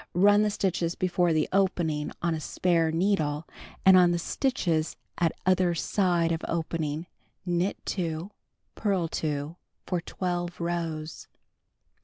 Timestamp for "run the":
0.15-0.49